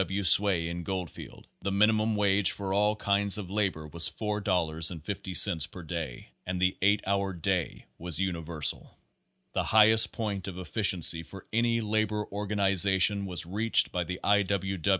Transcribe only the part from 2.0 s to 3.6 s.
wage for all kinds of